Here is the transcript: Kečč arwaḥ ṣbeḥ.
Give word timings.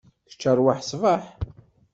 Kečč 0.29 0.43
arwaḥ 0.51 0.79
ṣbeḥ. 0.91 1.23